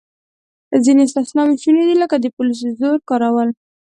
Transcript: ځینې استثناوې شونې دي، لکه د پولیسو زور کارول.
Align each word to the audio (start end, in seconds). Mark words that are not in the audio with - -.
ځینې 0.83 1.01
استثناوې 1.05 1.55
شونې 1.63 1.83
دي، 1.87 1.95
لکه 2.03 2.15
د 2.19 2.25
پولیسو 2.35 2.67
زور 2.79 2.97
کارول. 3.09 3.49